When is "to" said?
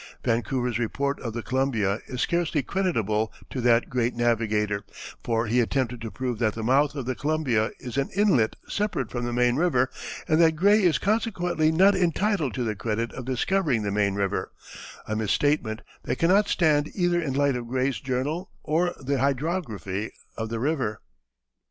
3.51-3.61, 6.01-6.09, 12.55-12.63